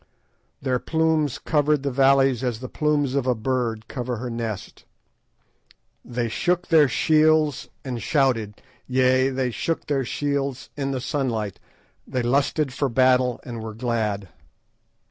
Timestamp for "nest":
4.31-4.83